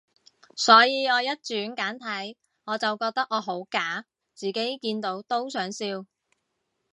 [0.55, 6.07] 所以我一轉簡體，我就覺得我好假，自己見到都想笑